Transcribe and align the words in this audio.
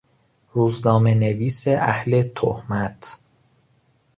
روزنامهنویس 0.51 1.63
اهل 1.67 2.21
تهمت 2.35 3.19